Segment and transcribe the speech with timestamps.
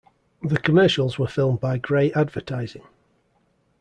[0.41, 2.81] The commercials were filmed by Grey Advertising.